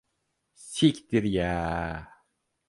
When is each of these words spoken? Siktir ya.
Siktir 0.71 1.23
ya. 1.35 1.57